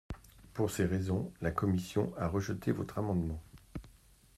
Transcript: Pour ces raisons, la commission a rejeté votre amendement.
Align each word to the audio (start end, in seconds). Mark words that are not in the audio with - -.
Pour 0.55 0.71
ces 0.71 0.85
raisons, 0.85 1.31
la 1.41 1.51
commission 1.51 2.11
a 2.17 2.27
rejeté 2.27 2.71
votre 2.71 2.97
amendement. 2.97 3.39